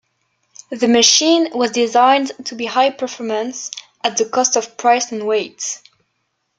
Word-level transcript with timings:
The 0.71 0.87
machine 0.87 1.51
was 1.53 1.69
designed 1.69 2.31
to 2.45 2.55
be 2.55 2.65
high-performance, 2.65 3.69
at 4.03 4.17
the 4.17 4.25
cost 4.25 4.55
of 4.55 4.75
price 4.75 5.11
and 5.11 5.27
weight. 5.27 5.79